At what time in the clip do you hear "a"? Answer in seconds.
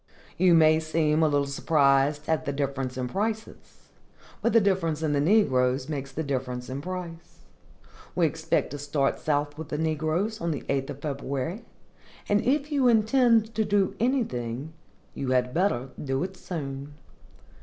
1.21-1.27